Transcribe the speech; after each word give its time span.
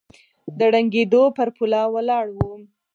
د 0.57 0.59
ړنګېدو 0.73 1.23
پر 1.37 1.47
پوله 1.55 1.81
ولاړ 1.93 2.25
و 2.35 2.37